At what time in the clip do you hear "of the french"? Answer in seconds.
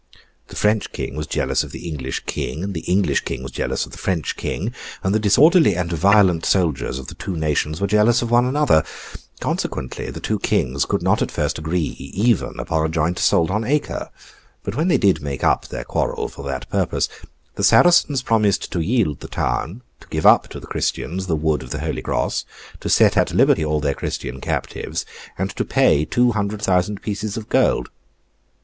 3.85-4.35